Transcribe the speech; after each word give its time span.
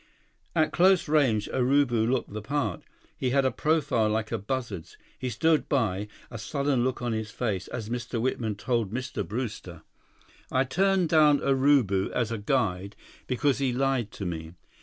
At 0.55 0.71
close 0.73 1.07
range, 1.07 1.47
Urubu 1.49 2.09
looked 2.09 2.33
the 2.33 2.41
part. 2.41 2.81
He 3.15 3.29
had 3.29 3.45
a 3.45 3.51
profile 3.51 4.09
like 4.09 4.31
a 4.31 4.39
buzzard's. 4.39 4.97
He 5.19 5.29
stood 5.29 5.69
by, 5.69 6.07
a 6.31 6.39
sullen 6.39 6.83
look 6.83 7.03
on 7.03 7.13
his 7.13 7.29
face, 7.29 7.67
as 7.67 7.87
Mr. 7.87 8.19
Whitman 8.19 8.55
told 8.55 8.91
Mr. 8.91 9.23
Brewster: 9.23 9.83
"I 10.51 10.63
turned 10.63 11.09
down 11.09 11.37
Urubu 11.41 12.09
as 12.13 12.31
a 12.31 12.39
guide 12.39 12.95
because 13.27 13.59
he 13.59 13.71
lied 13.71 14.09
to 14.13 14.25
me. 14.25 14.53